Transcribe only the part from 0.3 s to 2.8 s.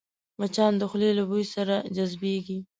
مچان د خولې له بوی سره جذبېږي